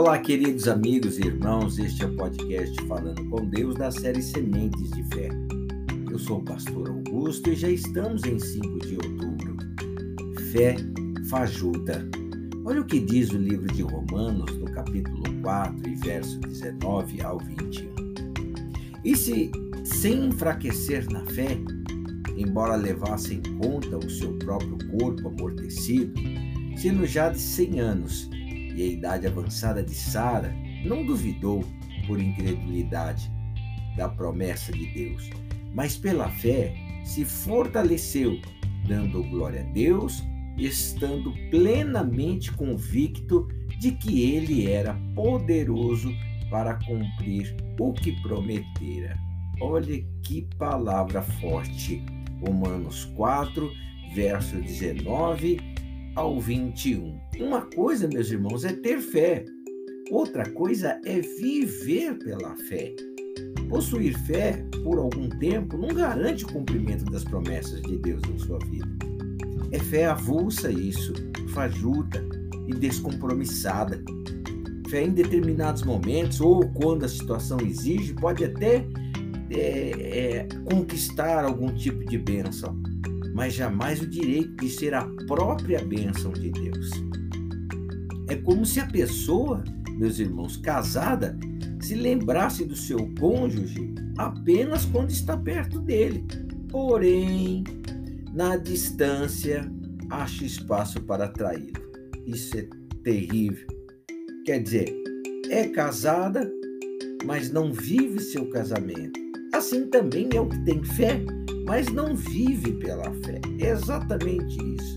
Olá, 0.00 0.18
queridos 0.18 0.66
amigos 0.66 1.18
e 1.18 1.26
irmãos, 1.26 1.78
este 1.78 2.04
é 2.04 2.06
o 2.06 2.16
podcast 2.16 2.74
Falando 2.86 3.22
com 3.28 3.44
Deus 3.44 3.74
da 3.74 3.90
série 3.90 4.22
Sementes 4.22 4.88
de 4.92 5.04
Fé. 5.14 5.28
Eu 6.10 6.18
sou 6.18 6.38
o 6.38 6.42
pastor 6.42 6.88
Augusto 6.88 7.50
e 7.50 7.54
já 7.54 7.68
estamos 7.68 8.24
em 8.24 8.38
5 8.38 8.78
de 8.78 8.94
outubro. 8.94 9.58
Fé 10.50 10.74
fajuta. 11.28 12.02
Olha 12.64 12.80
o 12.80 12.86
que 12.86 12.98
diz 12.98 13.28
o 13.28 13.36
livro 13.36 13.70
de 13.74 13.82
Romanos, 13.82 14.50
no 14.56 14.72
capítulo 14.72 15.22
4 15.42 15.86
e 15.86 15.94
verso 15.96 16.40
19 16.40 17.20
ao 17.20 17.38
21. 17.38 17.92
E 19.04 19.14
se, 19.14 19.52
sem 19.84 20.28
enfraquecer 20.28 21.06
na 21.10 21.26
fé, 21.26 21.58
embora 22.38 22.74
levasse 22.74 23.34
em 23.34 23.42
conta 23.58 23.98
o 23.98 24.08
seu 24.08 24.32
próprio 24.38 24.78
corpo 24.98 25.28
amortecido, 25.28 26.14
sendo 26.78 27.04
já 27.04 27.28
de 27.28 27.38
100 27.38 27.80
anos, 27.80 28.30
e 28.80 28.82
a 28.82 28.86
idade 28.86 29.26
avançada 29.26 29.82
de 29.82 29.94
Sara 29.94 30.54
não 30.84 31.04
duvidou 31.04 31.62
por 32.06 32.18
incredulidade 32.18 33.30
da 33.94 34.08
promessa 34.08 34.72
de 34.72 34.86
Deus, 34.86 35.28
mas 35.74 35.96
pela 35.96 36.30
fé 36.30 36.74
se 37.04 37.24
fortaleceu, 37.24 38.40
dando 38.88 39.22
glória 39.24 39.60
a 39.60 39.72
Deus, 39.72 40.24
estando 40.56 41.32
plenamente 41.50 42.50
convicto 42.52 43.46
de 43.78 43.92
que 43.92 44.34
ele 44.34 44.70
era 44.70 44.94
poderoso 45.14 46.10
para 46.50 46.74
cumprir 46.86 47.54
o 47.78 47.92
que 47.92 48.12
prometera. 48.22 49.16
Olha 49.60 50.02
que 50.22 50.48
palavra 50.58 51.22
forte. 51.22 52.02
Romanos 52.42 53.04
4, 53.16 53.70
verso 54.14 54.56
19 54.56 55.69
ao 56.20 56.38
21. 56.38 57.18
Uma 57.38 57.62
coisa, 57.62 58.06
meus 58.06 58.30
irmãos, 58.30 58.62
é 58.66 58.74
ter 58.74 59.00
fé. 59.00 59.42
Outra 60.10 60.48
coisa 60.50 61.00
é 61.06 61.18
viver 61.18 62.18
pela 62.18 62.54
fé. 62.56 62.94
Possuir 63.70 64.18
fé 64.26 64.62
por 64.84 64.98
algum 64.98 65.30
tempo 65.30 65.78
não 65.78 65.88
garante 65.88 66.44
o 66.44 66.48
cumprimento 66.48 67.06
das 67.06 67.24
promessas 67.24 67.80
de 67.82 67.96
Deus 67.96 68.20
em 68.28 68.38
sua 68.38 68.58
vida. 68.66 68.86
É 69.72 69.78
fé 69.78 70.06
avulsa 70.06 70.70
isso, 70.70 71.14
fajuta 71.54 72.22
e 72.68 72.74
descompromissada. 72.74 74.02
Fé 74.90 75.04
em 75.04 75.12
determinados 75.12 75.84
momentos 75.84 76.38
ou 76.40 76.68
quando 76.72 77.04
a 77.04 77.08
situação 77.08 77.58
exige 77.62 78.12
pode 78.12 78.44
até 78.44 78.84
é, 79.50 79.58
é, 79.58 80.48
conquistar 80.70 81.44
algum 81.44 81.74
tipo 81.74 82.04
de 82.04 82.18
bênção, 82.18 82.78
mas 83.40 83.54
jamais 83.54 84.02
o 84.02 84.06
direito 84.06 84.54
de 84.56 84.68
ser 84.68 84.92
a 84.92 85.02
própria 85.26 85.82
bênção 85.82 86.30
de 86.30 86.50
Deus. 86.50 86.90
É 88.28 88.36
como 88.36 88.66
se 88.66 88.78
a 88.80 88.86
pessoa, 88.86 89.64
meus 89.92 90.18
irmãos, 90.18 90.58
casada, 90.58 91.38
se 91.80 91.94
lembrasse 91.94 92.66
do 92.66 92.76
seu 92.76 92.98
cônjuge 93.18 93.94
apenas 94.18 94.84
quando 94.84 95.08
está 95.08 95.38
perto 95.38 95.80
dele. 95.80 96.22
Porém, 96.68 97.64
na 98.34 98.58
distância, 98.58 99.66
acha 100.10 100.44
espaço 100.44 101.00
para 101.04 101.26
traí-lo. 101.26 101.80
Isso 102.26 102.58
é 102.58 102.68
terrível. 103.02 103.66
Quer 104.44 104.62
dizer, 104.62 104.94
é 105.48 105.66
casada, 105.66 106.46
mas 107.24 107.50
não 107.50 107.72
vive 107.72 108.20
seu 108.20 108.50
casamento. 108.50 109.18
Assim 109.54 109.86
também 109.86 110.28
é 110.34 110.40
o 110.42 110.46
que 110.46 110.62
tem 110.66 110.84
fé, 110.84 111.24
mas 111.70 111.86
não 111.86 112.16
vive 112.16 112.72
pela 112.72 113.14
fé. 113.22 113.40
É 113.60 113.70
exatamente 113.70 114.58
isso. 114.74 114.96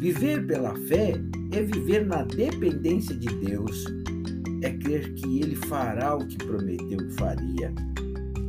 Viver 0.00 0.44
pela 0.44 0.74
fé 0.88 1.14
é 1.52 1.62
viver 1.62 2.04
na 2.04 2.24
dependência 2.24 3.14
de 3.14 3.28
Deus, 3.36 3.84
é 4.60 4.70
crer 4.70 5.14
que 5.14 5.38
Ele 5.38 5.54
fará 5.54 6.16
o 6.16 6.26
que 6.26 6.36
prometeu 6.36 6.98
que 6.98 7.12
faria, 7.12 7.72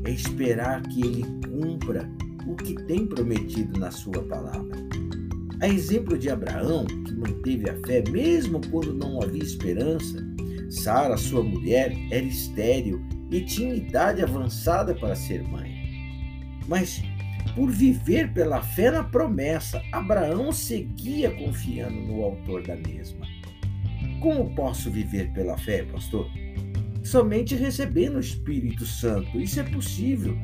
é 0.06 0.10
esperar 0.10 0.82
que 0.82 1.06
Ele 1.06 1.24
cumpra 1.48 2.10
o 2.48 2.56
que 2.56 2.74
tem 2.86 3.06
prometido 3.06 3.80
na 3.80 3.92
Sua 3.92 4.24
palavra. 4.24 4.76
A 5.62 5.68
exemplo 5.68 6.18
de 6.18 6.32
Abraão, 6.32 6.88
que 6.88 7.14
manteve 7.14 7.70
a 7.70 7.76
fé 7.86 8.04
mesmo 8.10 8.60
quando 8.72 8.92
não 8.92 9.22
havia 9.22 9.44
esperança, 9.44 10.18
Sara, 10.68 11.16
sua 11.16 11.44
mulher, 11.44 11.96
era 12.10 12.26
estéril 12.26 13.00
e 13.30 13.42
tinha 13.42 13.76
idade 13.76 14.24
avançada 14.24 14.96
para 14.96 15.16
ser 15.16 15.44
mãe. 15.44 15.70
Mas 16.68 17.04
por 17.56 17.70
viver 17.70 18.32
pela 18.34 18.62
fé 18.62 18.92
na 18.92 19.04
promessa, 19.04 19.82
Abraão 19.92 20.52
seguia 20.52 21.32
confiando 21.32 22.00
no 22.02 22.24
autor 22.24 22.64
da 22.64 22.76
mesma. 22.76 23.26
Como 24.20 24.54
posso 24.56 24.90
viver 24.90 25.32
pela 25.34 25.58
fé, 25.58 25.84
pastor? 25.84 26.30
Somente 27.04 27.56
recebendo 27.56 28.18
o 28.18 28.20
Espírito 28.20 28.86
Santo. 28.86 29.40
Isso 29.40 29.60
é 29.60 29.64
possível. 29.64 30.38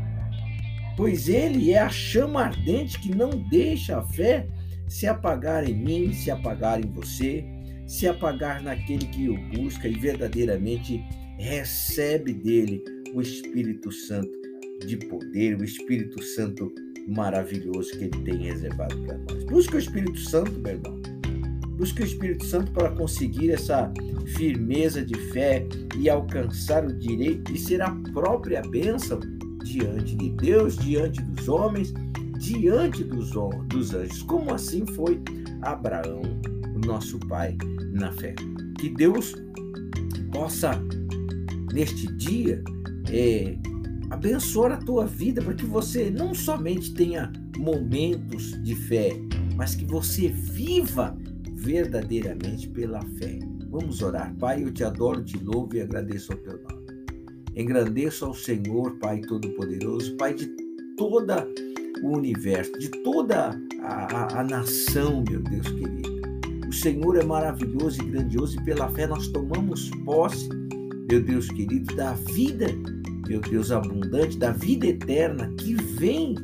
Pois 0.95 1.29
ele 1.29 1.71
é 1.71 1.79
a 1.79 1.89
chama 1.89 2.41
ardente 2.41 2.99
que 2.99 3.15
não 3.15 3.29
deixa 3.49 3.99
a 3.99 4.03
fé 4.03 4.47
se 4.87 5.05
apagar 5.05 5.69
em 5.69 5.75
mim, 5.75 6.13
se 6.13 6.31
apagar 6.31 6.83
em 6.83 6.89
você, 6.89 7.45
se 7.85 8.07
apagar 8.07 8.63
naquele 8.63 9.05
que 9.05 9.29
o 9.29 9.37
busca 9.51 9.87
e 9.87 9.93
verdadeiramente 9.93 11.03
recebe 11.37 12.33
dele 12.33 12.83
o 13.13 13.21
Espírito 13.21 13.91
Santo 13.91 14.31
de 14.85 14.97
poder, 14.97 15.55
o 15.59 15.63
Espírito 15.63 16.21
Santo 16.23 16.73
maravilhoso 17.07 17.91
que 17.91 18.05
ele 18.05 18.23
tem 18.23 18.37
reservado 18.43 18.95
para 18.97 19.17
nós. 19.17 19.43
Busque 19.45 19.75
o 19.75 19.79
Espírito 19.79 20.19
Santo, 20.19 20.51
meu 20.59 20.73
irmão. 20.73 20.99
Busque 21.77 22.01
o 22.01 22.05
Espírito 22.05 22.43
Santo 22.45 22.71
para 22.71 22.91
conseguir 22.91 23.51
essa 23.51 23.91
firmeza 24.35 25.05
de 25.05 25.15
fé 25.31 25.65
e 25.97 26.09
alcançar 26.09 26.85
o 26.85 26.93
direito 26.93 27.53
de 27.53 27.59
ser 27.59 27.81
a 27.81 27.91
própria 28.13 28.61
bênção 28.61 29.19
diante 29.63 30.15
de 30.15 30.29
Deus, 30.31 30.75
diante 30.77 31.21
dos 31.21 31.47
homens, 31.47 31.93
diante 32.39 33.03
dos, 33.03 33.31
dos 33.67 33.93
anjos, 33.93 34.23
como 34.23 34.53
assim 34.53 34.85
foi 34.87 35.21
Abraão, 35.61 36.21
o 36.75 36.85
nosso 36.85 37.19
pai 37.19 37.55
na 37.91 38.11
fé. 38.13 38.33
Que 38.79 38.89
Deus 38.89 39.35
possa, 40.31 40.71
neste 41.73 42.07
dia, 42.13 42.63
é, 43.11 43.55
abençoar 44.09 44.71
a 44.71 44.77
tua 44.77 45.05
vida 45.05 45.41
para 45.41 45.53
que 45.53 45.65
você 45.65 46.09
não 46.09 46.33
somente 46.33 46.93
tenha 46.93 47.31
momentos 47.57 48.61
de 48.63 48.75
fé, 48.75 49.11
mas 49.55 49.75
que 49.75 49.85
você 49.85 50.29
viva 50.29 51.17
verdadeiramente 51.53 52.69
pela 52.69 53.01
fé. 53.17 53.39
Vamos 53.69 54.01
orar. 54.01 54.33
Pai, 54.35 54.63
eu 54.63 54.71
te 54.71 54.83
adoro, 54.83 55.23
te 55.23 55.37
louvo 55.37 55.75
e 55.75 55.81
agradeço 55.81 56.31
ao 56.31 56.37
teu 56.39 56.61
nome. 56.61 56.87
Engrandeço 57.55 58.25
ao 58.25 58.33
Senhor, 58.33 58.97
Pai 58.99 59.19
Todo-Poderoso, 59.21 60.15
Pai 60.15 60.33
de 60.33 60.47
toda 60.95 61.47
o 62.03 62.15
universo, 62.15 62.71
de 62.77 62.89
toda 63.03 63.59
a, 63.81 64.15
a, 64.15 64.41
a 64.41 64.43
nação, 64.43 65.23
meu 65.27 65.41
Deus 65.41 65.67
querido. 65.67 66.17
O 66.67 66.73
Senhor 66.73 67.17
é 67.17 67.23
maravilhoso 67.23 68.01
e 68.01 68.05
grandioso 68.05 68.59
e 68.59 68.63
pela 68.63 68.89
fé 68.89 69.07
nós 69.07 69.27
tomamos 69.27 69.89
posse, 70.05 70.47
meu 71.09 71.21
Deus 71.21 71.47
querido, 71.47 71.95
da 71.95 72.13
vida 72.13 72.67
meu 73.27 73.41
Deus, 73.41 73.71
abundante, 73.71 74.37
da 74.37 74.51
vida 74.51 74.87
eterna 74.87 75.53
que 75.57 75.75
vem, 75.75 76.35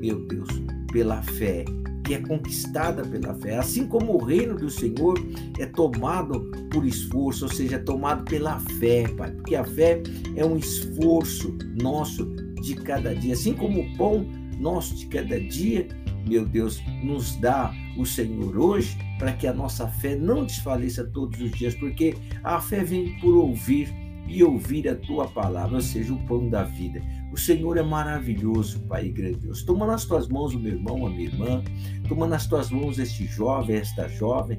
meu 0.00 0.26
Deus, 0.26 0.48
pela 0.92 1.22
fé, 1.22 1.64
que 2.04 2.14
é 2.14 2.18
conquistada 2.18 3.02
pela 3.02 3.34
fé. 3.34 3.56
Assim 3.58 3.86
como 3.86 4.14
o 4.14 4.24
reino 4.24 4.56
do 4.56 4.68
Senhor 4.68 5.18
é 5.58 5.66
tomado 5.66 6.50
por 6.70 6.84
esforço, 6.84 7.44
ou 7.44 7.50
seja, 7.50 7.76
é 7.76 7.78
tomado 7.78 8.24
pela 8.24 8.58
fé, 8.78 9.06
Pai, 9.16 9.30
porque 9.30 9.54
a 9.54 9.64
fé 9.64 10.02
é 10.36 10.44
um 10.44 10.56
esforço 10.56 11.56
nosso 11.80 12.26
de 12.62 12.74
cada 12.74 13.14
dia. 13.14 13.34
Assim 13.34 13.54
como 13.54 13.80
o 13.80 13.96
pão 13.96 14.26
nosso 14.58 14.94
de 14.96 15.06
cada 15.06 15.40
dia, 15.40 15.86
meu 16.26 16.44
Deus, 16.44 16.80
nos 17.02 17.36
dá 17.36 17.72
o 17.96 18.04
Senhor 18.04 18.56
hoje, 18.56 18.96
para 19.18 19.32
que 19.32 19.46
a 19.46 19.52
nossa 19.52 19.86
fé 19.86 20.16
não 20.16 20.44
desfaleça 20.44 21.04
todos 21.04 21.40
os 21.40 21.50
dias, 21.52 21.74
porque 21.74 22.14
a 22.42 22.60
fé 22.60 22.82
vem 22.82 23.18
por 23.20 23.34
ouvir 23.34 24.01
e 24.26 24.42
ouvir 24.42 24.88
a 24.88 24.94
tua 24.94 25.26
palavra, 25.28 25.80
seja, 25.80 26.12
o 26.12 26.26
pão 26.26 26.48
da 26.48 26.62
vida. 26.62 27.02
O 27.32 27.36
Senhor 27.36 27.76
é 27.76 27.82
maravilhoso, 27.82 28.80
Pai 28.86 29.08
grandioso. 29.08 29.64
Toma 29.66 29.86
nas 29.86 30.04
tuas 30.04 30.28
mãos 30.28 30.54
o 30.54 30.60
meu 30.60 30.72
irmão, 30.72 31.06
a 31.06 31.10
minha 31.10 31.28
irmã, 31.28 31.62
toma 32.08 32.26
nas 32.26 32.46
tuas 32.46 32.70
mãos 32.70 32.98
este 32.98 33.26
jovem, 33.26 33.76
esta 33.76 34.08
jovem, 34.08 34.56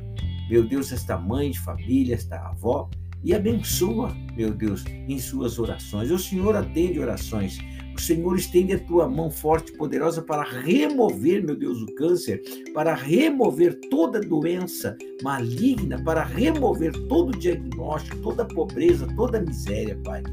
meu 0.50 0.68
Deus, 0.68 0.92
esta 0.92 1.18
mãe 1.18 1.51
de 1.51 1.60
família, 1.60 2.15
esta 2.15 2.38
avó, 2.38 2.89
e 3.24 3.33
abençoa, 3.33 4.13
meu 4.36 4.54
Deus, 4.54 4.83
em 4.86 5.18
suas 5.18 5.57
orações. 5.57 6.12
O 6.12 6.19
Senhor 6.19 6.56
atende 6.56 7.00
orações. 7.00 7.57
O 7.95 8.01
Senhor 8.01 8.35
estende 8.35 8.73
a 8.73 8.79
tua 8.79 9.07
mão 9.07 9.29
forte 9.29 9.71
e 9.71 9.77
poderosa 9.77 10.21
para 10.21 10.43
remover, 10.43 11.43
meu 11.43 11.55
Deus, 11.55 11.81
o 11.81 11.95
câncer, 11.95 12.41
para 12.73 12.93
remover 12.93 13.79
toda 13.89 14.19
doença 14.19 14.97
maligna, 15.23 16.01
para 16.03 16.23
remover 16.23 16.91
todo 17.07 17.37
diagnóstico, 17.37 18.17
toda 18.17 18.45
pobreza, 18.45 19.07
toda 19.15 19.41
miséria, 19.41 19.99
Pai. 20.03 20.23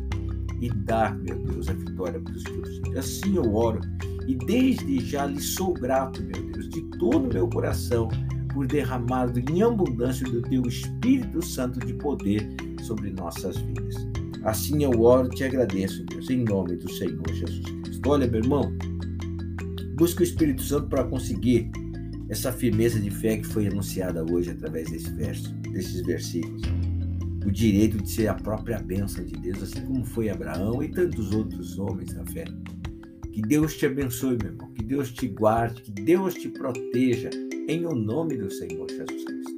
E 0.60 0.68
dar, 0.68 1.16
meu 1.18 1.38
Deus, 1.38 1.68
a 1.68 1.72
vitória 1.72 2.20
para 2.20 2.34
os 2.34 2.44
teus 2.44 2.68
filhos. 2.68 2.96
Assim 2.96 3.36
eu 3.36 3.54
oro 3.54 3.80
e 4.26 4.34
desde 4.34 5.00
já 5.00 5.26
lhe 5.26 5.40
sou 5.40 5.72
grato, 5.72 6.22
meu 6.22 6.52
Deus, 6.52 6.68
de 6.68 6.82
todo 6.98 7.28
o 7.28 7.32
meu 7.32 7.48
coração, 7.48 8.08
por 8.52 8.66
derramado 8.66 9.38
em 9.38 9.62
abundância 9.62 10.24
do 10.28 10.42
teu 10.42 10.62
Espírito 10.62 11.42
Santo 11.44 11.80
de 11.80 11.94
poder 11.94 12.48
sobre 12.84 13.10
nossas 13.10 13.56
vidas. 13.56 14.09
Assim 14.42 14.84
eu 14.84 15.02
oro 15.02 15.28
e 15.28 15.36
te 15.36 15.44
agradeço, 15.44 16.04
Deus, 16.04 16.30
em 16.30 16.44
nome 16.44 16.76
do 16.76 16.90
Senhor 16.90 17.22
Jesus 17.28 17.64
Cristo. 17.82 18.08
Olha, 18.08 18.26
meu 18.26 18.40
irmão, 18.40 18.72
busca 19.96 20.20
o 20.20 20.24
Espírito 20.24 20.62
Santo 20.62 20.88
para 20.88 21.04
conseguir 21.04 21.70
essa 22.30 22.52
firmeza 22.52 22.98
de 22.98 23.10
fé 23.10 23.36
que 23.36 23.46
foi 23.46 23.66
anunciada 23.66 24.24
hoje 24.24 24.50
através 24.50 24.90
desse 24.90 25.10
verso, 25.10 25.52
desses 25.72 26.00
versículos. 26.02 26.62
O 27.44 27.50
direito 27.50 27.98
de 27.98 28.08
ser 28.08 28.28
a 28.28 28.34
própria 28.34 28.78
bênção 28.78 29.24
de 29.24 29.34
Deus, 29.34 29.62
assim 29.62 29.80
como 29.82 30.04
foi 30.04 30.30
Abraão 30.30 30.82
e 30.82 30.88
tantos 30.88 31.32
outros 31.32 31.78
homens 31.78 32.14
da 32.14 32.24
fé. 32.26 32.44
Que 33.32 33.42
Deus 33.42 33.76
te 33.76 33.86
abençoe, 33.86 34.38
meu 34.40 34.52
irmão. 34.52 34.70
Que 34.72 34.84
Deus 34.84 35.10
te 35.10 35.26
guarde, 35.28 35.82
que 35.82 35.90
Deus 35.90 36.34
te 36.34 36.48
proteja, 36.48 37.30
em 37.68 37.84
o 37.84 37.94
nome 37.94 38.36
do 38.36 38.50
Senhor 38.50 38.88
Jesus 38.88 39.24
Cristo. 39.24 39.49